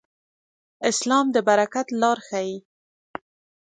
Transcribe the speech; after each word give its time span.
اسلام 0.89 1.25
د 1.35 1.37
برکت 1.47 1.87
لار 2.01 2.17
ښيي. 2.27 2.57